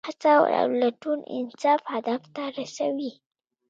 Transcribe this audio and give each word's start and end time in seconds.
هڅه 0.07 0.31
او 0.59 0.67
لټون 0.81 1.19
انسان 1.37 1.79
هدف 1.93 2.21
ته 2.35 2.43
رسوي. 2.57 3.11